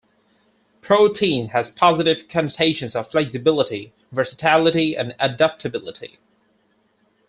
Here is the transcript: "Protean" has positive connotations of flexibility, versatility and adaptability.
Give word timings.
"Protean" 0.81 1.49
has 1.49 1.69
positive 1.69 2.27
connotations 2.27 2.95
of 2.95 3.11
flexibility, 3.11 3.93
versatility 4.11 4.97
and 4.97 5.13
adaptability. 5.19 6.17